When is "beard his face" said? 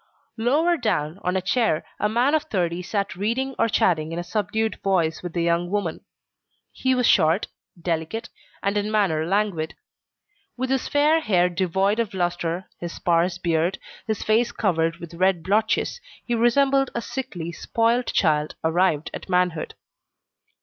13.37-14.51